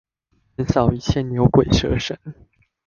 [0.57, 2.17] 橫掃一切牛鬼蛇神